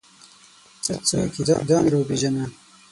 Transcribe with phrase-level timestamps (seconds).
[0.83, 2.43] ته څوک یې؟ ځان راوپېژنه!